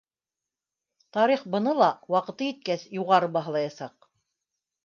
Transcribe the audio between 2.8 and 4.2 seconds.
юғары баһалаясаҡ